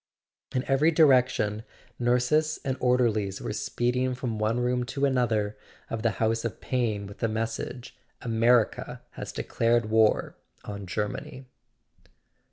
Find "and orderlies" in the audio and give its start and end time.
2.65-3.35